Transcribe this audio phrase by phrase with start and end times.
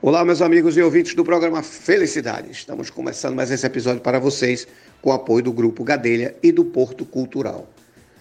[0.00, 2.52] Olá, meus amigos e ouvintes do programa Felicidade.
[2.52, 4.64] Estamos começando mais esse episódio para vocês
[5.02, 7.68] com o apoio do Grupo Gadelha e do Porto Cultural.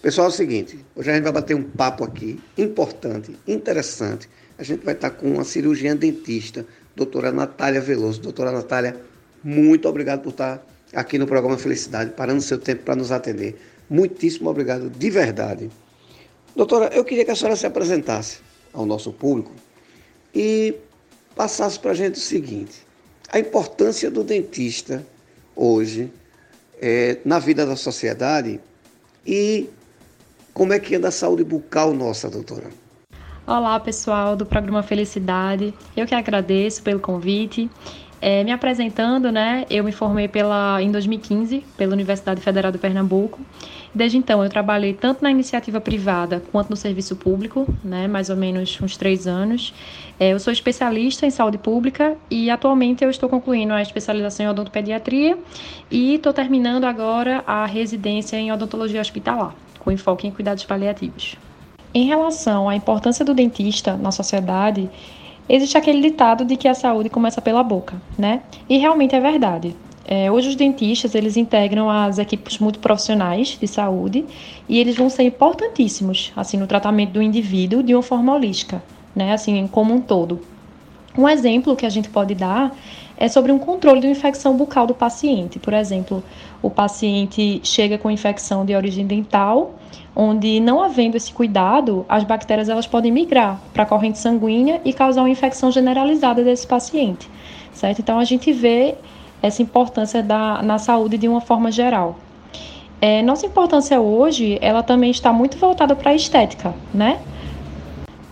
[0.00, 4.30] Pessoal, é o seguinte, hoje a gente vai bater um papo aqui importante, interessante.
[4.56, 6.64] A gente vai estar com uma cirurgiã dentista,
[6.96, 8.18] doutora Natália Veloso.
[8.22, 8.96] Doutora Natália,
[9.44, 13.60] muito obrigado por estar aqui no programa Felicidade, parando seu tempo para nos atender.
[13.90, 15.68] Muitíssimo obrigado, de verdade.
[16.56, 18.38] Doutora, eu queria que a senhora se apresentasse
[18.72, 19.52] ao nosso público
[20.34, 20.74] e
[21.38, 22.84] passasse para a gente o seguinte:
[23.32, 25.06] a importância do dentista
[25.54, 26.12] hoje
[26.82, 28.60] é, na vida da sociedade
[29.24, 29.70] e
[30.52, 32.68] como é que anda a saúde bucal nossa, doutora?
[33.46, 35.72] Olá, pessoal do programa Felicidade.
[35.96, 37.70] Eu que agradeço pelo convite.
[38.20, 43.40] É, me apresentando, né, eu me formei pela, em 2015 pela Universidade Federal de Pernambuco.
[43.94, 48.36] Desde então, eu trabalhei tanto na iniciativa privada quanto no serviço público, né, mais ou
[48.36, 49.72] menos uns três anos.
[50.18, 54.48] É, eu sou especialista em saúde pública e atualmente eu estou concluindo a especialização em
[54.48, 55.38] odontopediatria
[55.90, 61.36] e estou terminando agora a residência em odontologia hospitalar, com enfoque em cuidados paliativos.
[61.94, 64.90] Em relação à importância do dentista na sociedade,
[65.48, 68.42] existe aquele ditado de que a saúde começa pela boca, né?
[68.68, 69.74] E realmente é verdade.
[70.04, 74.24] É, hoje os dentistas eles integram as equipes multiprofissionais de saúde
[74.66, 78.82] e eles vão ser importantíssimos assim no tratamento do indivíduo de uma forma holística,
[79.14, 79.32] né?
[79.32, 80.40] Assim como um todo.
[81.16, 82.74] Um exemplo que a gente pode dar
[83.18, 85.58] é sobre um controle de uma infecção bucal do paciente.
[85.58, 86.22] Por exemplo,
[86.62, 89.74] o paciente chega com infecção de origem dental,
[90.14, 94.92] onde não havendo esse cuidado, as bactérias elas podem migrar para a corrente sanguínea e
[94.92, 97.28] causar uma infecção generalizada desse paciente,
[97.72, 98.00] certo?
[98.00, 98.94] Então a gente vê
[99.42, 102.16] essa importância da, na saúde de uma forma geral.
[103.00, 107.20] É, nossa importância hoje, ela também está muito voltada para a estética, né?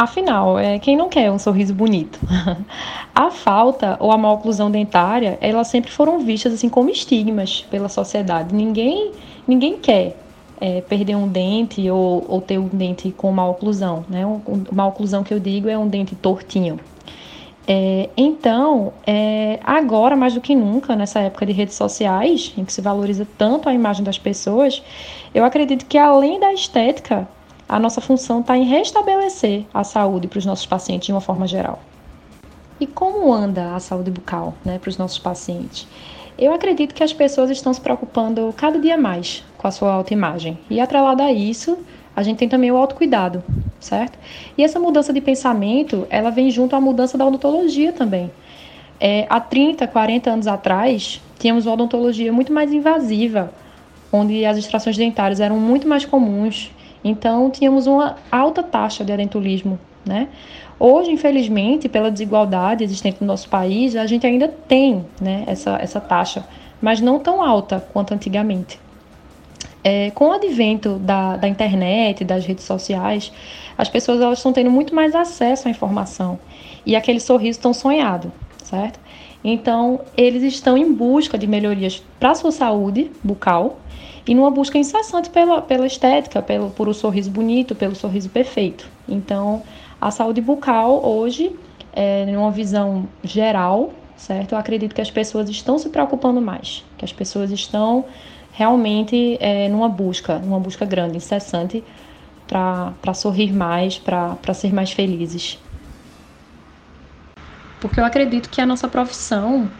[0.00, 2.18] Afinal, é, quem não quer um sorriso bonito?
[3.14, 7.86] a falta ou a má oclusão dentária, elas sempre foram vistas assim como estigmas pela
[7.86, 8.54] sociedade.
[8.54, 9.12] Ninguém,
[9.46, 10.16] ninguém quer
[10.58, 14.02] é, perder um dente ou, ou, ter um dente com má oclusão.
[14.08, 14.24] Né?
[14.24, 16.80] Um, um, má oclusão que eu digo é um dente tortinho.
[17.68, 22.72] É, então, é, agora mais do que nunca, nessa época de redes sociais, em que
[22.72, 24.82] se valoriza tanto a imagem das pessoas,
[25.34, 27.28] eu acredito que além da estética,
[27.70, 31.46] a nossa função está em restabelecer a saúde para os nossos pacientes de uma forma
[31.46, 31.78] geral.
[32.80, 35.86] E como anda a saúde bucal né, para os nossos pacientes?
[36.36, 40.58] Eu acredito que as pessoas estão se preocupando cada dia mais com a sua autoimagem.
[40.68, 41.78] E atrelado a isso,
[42.16, 43.40] a gente tem também o autocuidado,
[43.78, 44.18] certo?
[44.58, 48.32] E essa mudança de pensamento, ela vem junto à mudança da odontologia também.
[48.98, 53.52] É, há 30, 40 anos atrás, tínhamos uma odontologia muito mais invasiva,
[54.12, 56.72] onde as extrações dentárias eram muito mais comuns
[57.02, 60.28] então, tínhamos uma alta taxa de adentulismo, né?
[60.78, 66.00] Hoje, infelizmente, pela desigualdade existente no nosso país, a gente ainda tem né, essa, essa
[66.00, 66.44] taxa,
[66.80, 68.80] mas não tão alta quanto antigamente.
[69.84, 73.30] É, com o advento da, da internet, das redes sociais,
[73.76, 76.38] as pessoas elas estão tendo muito mais acesso à informação
[76.84, 78.98] e aquele sorriso tão sonhado, certo?
[79.42, 83.78] Então, eles estão em busca de melhorias para a sua saúde bucal
[84.26, 88.86] e numa busca incessante pela, pela estética, pelo, por um sorriso bonito, pelo sorriso perfeito.
[89.08, 89.62] Então,
[90.00, 91.54] a saúde bucal hoje,
[91.92, 94.52] é, numa visão geral, certo?
[94.52, 98.04] Eu acredito que as pessoas estão se preocupando mais, que as pessoas estão
[98.52, 101.82] realmente é, numa busca, numa busca grande, incessante,
[102.46, 105.58] para sorrir mais, para ser mais felizes.
[107.80, 109.70] Porque eu acredito que a nossa profissão,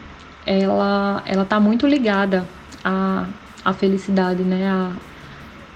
[0.45, 2.45] ela ela está muito ligada
[2.83, 3.25] a
[3.63, 4.67] a felicidade, né?
[4.67, 4.91] A,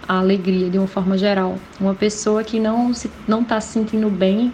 [0.08, 1.58] a alegria de uma forma geral.
[1.80, 4.52] Uma pessoa que não se não está se sentindo bem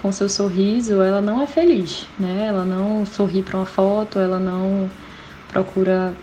[0.00, 2.46] com seu sorriso, ela não é feliz, né?
[2.48, 4.88] Ela não sorri para uma foto, ela não
[5.48, 6.14] procura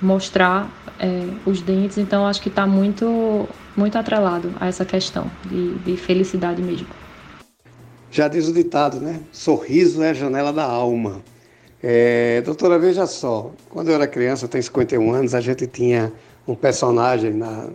[0.00, 0.68] mostrar
[0.98, 1.98] é, os dentes.
[1.98, 6.99] Então, acho que está muito muito atrelado a essa questão de, de felicidade mesmo.
[8.10, 9.20] Já diz o ditado, né?
[9.30, 11.22] Sorriso é a janela da alma.
[11.80, 16.12] É, doutora, veja só, quando eu era criança, eu tenho 51 anos, a gente tinha
[16.46, 17.68] um personagem na,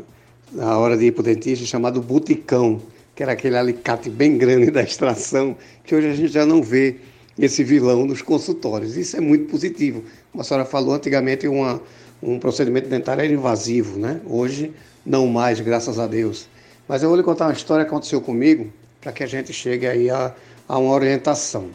[0.52, 2.82] na hora de ir para o dentista chamado Buticão,
[3.16, 5.56] que era aquele alicate bem grande da extração,
[5.86, 6.98] que hoje a gente já não vê
[7.40, 8.98] esse vilão nos consultórios.
[8.98, 10.04] Isso é muito positivo.
[10.34, 11.82] Como a senhora falou, antigamente uma,
[12.22, 14.20] um procedimento dentário era invasivo, né?
[14.26, 14.74] Hoje
[15.06, 16.50] não mais, graças a Deus.
[16.90, 18.70] Mas eu vou lhe contar uma história que aconteceu comigo,
[19.06, 20.34] para que a gente chegue aí a,
[20.68, 21.70] a uma orientação.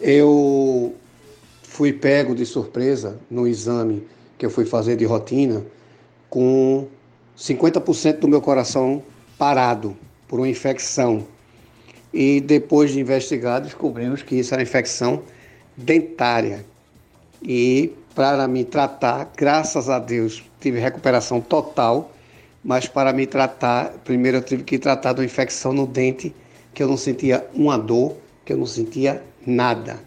[0.00, 0.94] Eu
[1.64, 4.06] fui pego de surpresa no exame
[4.38, 5.66] que eu fui fazer de rotina
[6.30, 6.86] com
[7.36, 9.02] 50% do meu coração
[9.36, 9.96] parado
[10.28, 11.26] por uma infecção.
[12.14, 15.20] E depois de investigar, descobrimos que isso era infecção
[15.76, 16.64] dentária.
[17.42, 22.12] E para me tratar, graças a Deus, tive recuperação total,
[22.62, 26.32] mas para me tratar, primeiro eu tive que tratar de uma infecção no dente,
[26.74, 30.00] que eu não sentia uma dor, que eu não sentia nada.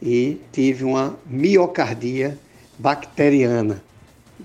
[0.00, 2.38] E tive uma miocardia
[2.78, 3.82] bacteriana.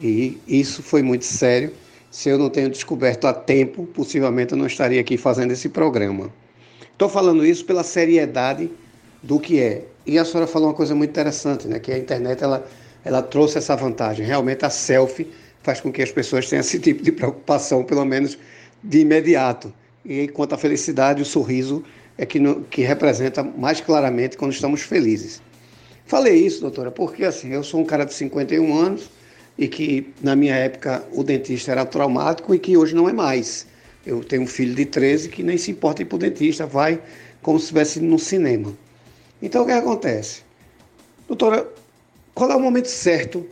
[0.01, 1.71] E isso foi muito sério.
[2.09, 6.31] Se eu não tenho descoberto a tempo, possivelmente eu não estaria aqui fazendo esse programa.
[6.91, 8.69] Estou falando isso pela seriedade
[9.21, 9.85] do que é.
[10.05, 11.79] E a senhora falou uma coisa muito interessante, né?
[11.79, 12.67] Que a internet ela,
[13.03, 14.25] ela trouxe essa vantagem.
[14.25, 15.27] Realmente a selfie
[15.63, 18.37] faz com que as pessoas tenham esse tipo de preocupação, pelo menos
[18.83, 19.73] de imediato.
[20.05, 21.83] E quanto à felicidade, o sorriso
[22.17, 25.41] é que, no, que representa mais claramente quando estamos felizes.
[26.05, 29.09] Falei isso, doutora, porque assim, eu sou um cara de 51 anos
[29.57, 33.65] e que na minha época o dentista era traumático e que hoje não é mais.
[34.05, 37.01] Eu tenho um filho de 13 que nem se importa ir para o dentista, vai
[37.41, 38.73] como se estivesse no cinema.
[39.41, 40.41] Então o que acontece?
[41.27, 41.67] Doutora,
[42.33, 43.45] qual é o momento certo,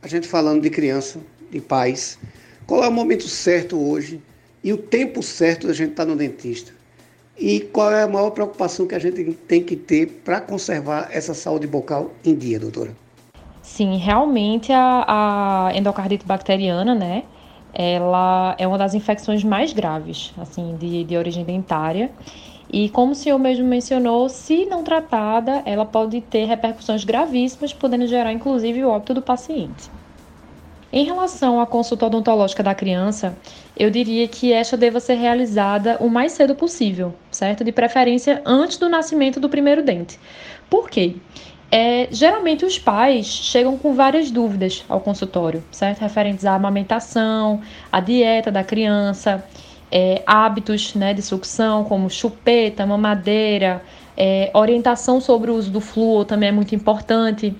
[0.00, 1.18] a gente falando de criança,
[1.50, 2.18] de pais,
[2.66, 4.20] qual é o momento certo hoje
[4.62, 6.72] e o tempo certo da gente estar no dentista?
[7.38, 11.34] E qual é a maior preocupação que a gente tem que ter para conservar essa
[11.34, 12.90] saúde bucal em dia, doutora?
[13.62, 17.22] Sim, realmente a, a endocardite bacteriana, né?
[17.72, 22.10] Ela é uma das infecções mais graves, assim, de, de origem dentária.
[22.70, 28.06] E como o senhor mesmo mencionou, se não tratada, ela pode ter repercussões gravíssimas, podendo
[28.06, 29.90] gerar inclusive o óbito do paciente.
[30.90, 33.36] Em relação à consulta odontológica da criança,
[33.76, 37.62] eu diria que esta deva ser realizada o mais cedo possível, certo?
[37.62, 40.18] De preferência antes do nascimento do primeiro dente.
[40.70, 41.16] Por quê?
[41.70, 46.00] É, geralmente os pais chegam com várias dúvidas ao consultório, certo?
[46.00, 47.60] Referentes à amamentação,
[47.92, 49.44] à dieta da criança,
[49.92, 53.82] é, hábitos né, de sucção, como chupeta, mamadeira,
[54.16, 57.54] é, orientação sobre o uso do flúor também é muito importante.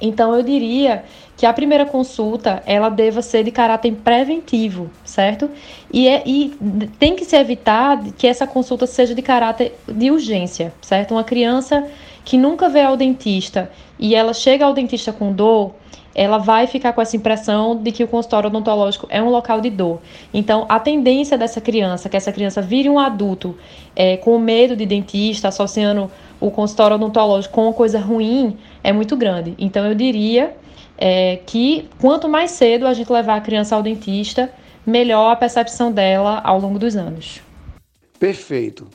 [0.00, 1.04] Então eu diria
[1.36, 5.48] que a primeira consulta ela deva ser de caráter preventivo, certo?
[5.90, 6.54] E, é, e
[6.98, 11.12] tem que se evitar que essa consulta seja de caráter de urgência, certo?
[11.12, 11.86] Uma criança
[12.24, 15.72] que nunca vê ao dentista e ela chega ao dentista com dor,
[16.14, 19.70] ela vai ficar com essa impressão de que o consultório odontológico é um local de
[19.70, 20.00] dor.
[20.34, 23.56] Então, a tendência dessa criança, que essa criança vire um adulto
[23.94, 26.10] é, com medo de dentista, associando
[26.40, 29.54] o consultório odontológico com uma coisa ruim, é muito grande.
[29.58, 30.56] Então, eu diria
[30.96, 34.52] é, que quanto mais cedo a gente levar a criança ao dentista,
[34.86, 37.40] melhor a percepção dela ao longo dos anos.
[38.18, 38.88] Perfeito.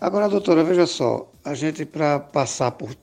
[0.00, 2.94] Agora, doutora, veja só, a gente para passar por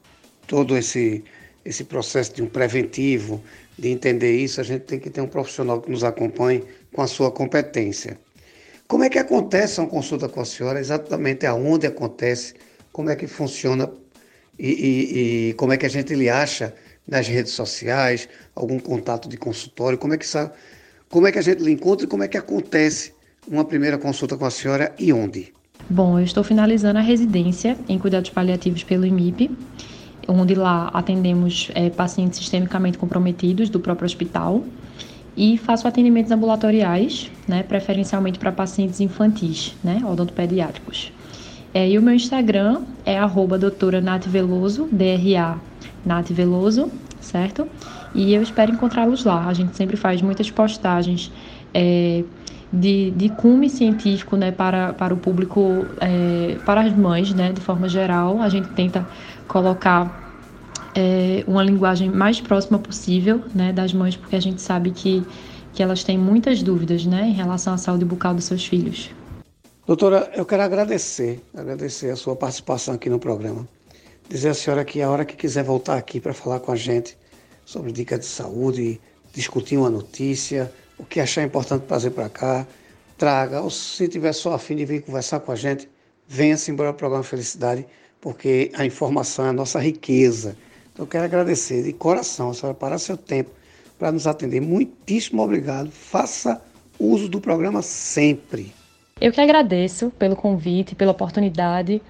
[0.47, 1.23] todo esse
[1.65, 3.43] esse processo de um preventivo,
[3.77, 7.07] de entender isso, a gente tem que ter um profissional que nos acompanhe com a
[7.07, 8.19] sua competência.
[8.87, 10.79] Como é que acontece uma consulta com a senhora?
[10.79, 12.53] Exatamente aonde acontece?
[12.95, 13.89] Como é que funciona?
[14.57, 16.73] E, e, e como é que a gente lhe acha
[17.05, 20.25] nas redes sociais, algum contato de consultório, como é que,
[21.09, 23.11] como é que a gente lhe encontra e como é que acontece
[23.45, 25.53] uma primeira consulta com a senhora e onde?
[25.89, 29.51] Bom, eu estou finalizando a residência em cuidados paliativos pelo IMIP,
[30.25, 34.63] onde lá atendemos é, pacientes sistemicamente comprometidos do próprio hospital
[35.35, 41.11] e faço atendimentos ambulatoriais, né, preferencialmente para pacientes infantis, né, odontopediátricos.
[41.75, 45.57] É, e o meu Instagram é arroba doutora Nath Veloso, D-R-A
[46.05, 46.89] Nath Veloso,
[47.19, 47.67] certo?
[48.13, 49.45] E eu espero encontrá-los lá.
[49.45, 51.29] A gente sempre faz muitas postagens
[51.73, 52.23] é,
[52.71, 57.59] de, de cume científico né, para, para o público, é, para as mães, né, de
[57.59, 58.41] forma geral.
[58.41, 59.05] A gente tenta
[59.45, 60.33] colocar
[60.95, 65.25] é, uma linguagem mais próxima possível né, das mães, porque a gente sabe que,
[65.73, 69.09] que elas têm muitas dúvidas né, em relação à saúde bucal dos seus filhos.
[69.87, 73.67] Doutora, eu quero agradecer, agradecer a sua participação aqui no programa
[74.27, 77.17] dizer à senhora que a hora que quiser voltar aqui para falar com a gente
[77.65, 78.99] sobre dicas de saúde,
[79.33, 82.67] discutir uma notícia, o que achar importante trazer para cá,
[83.17, 83.61] traga.
[83.61, 85.89] Ou se tiver só a fim de vir conversar com a gente,
[86.27, 87.85] venha-se embora ao programa Felicidade,
[88.21, 90.57] porque a informação é a nossa riqueza.
[90.93, 93.51] Então eu quero agradecer de coração a senhora parar seu tempo
[93.99, 94.61] para nos atender.
[94.61, 95.91] Muitíssimo obrigado.
[95.91, 96.61] Faça
[96.99, 98.73] uso do programa sempre.
[99.21, 102.01] Eu que agradeço pelo convite, pela oportunidade.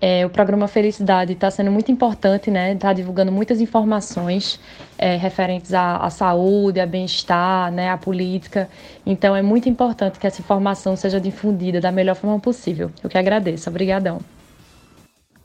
[0.00, 2.72] É, o programa Felicidade está sendo muito importante, né?
[2.72, 4.60] Está divulgando muitas informações
[4.96, 7.90] é, referentes à, à, saúde, a bem-estar, né?
[7.90, 8.68] À política.
[9.04, 12.92] Então é muito importante que essa informação seja difundida da melhor forma possível.
[13.02, 13.68] Eu que agradeço.
[13.68, 14.20] Obrigadão.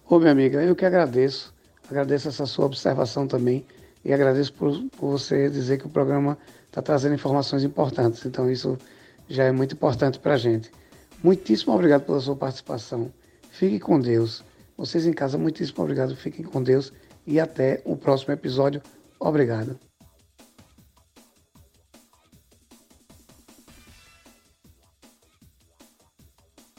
[0.07, 1.51] Ô, minha amiga, eu que agradeço.
[1.89, 3.65] Agradeço essa sua observação também
[4.05, 8.23] e agradeço por, por você dizer que o programa está trazendo informações importantes.
[8.23, 8.77] Então isso
[9.27, 10.69] já é muito importante para a gente.
[11.23, 13.11] Muitíssimo obrigado pela sua participação.
[13.51, 14.43] Fique com Deus.
[14.77, 16.15] Vocês em casa, muitíssimo obrigado.
[16.15, 16.93] Fiquem com Deus
[17.25, 18.81] e até o próximo episódio.
[19.19, 19.86] Obrigado.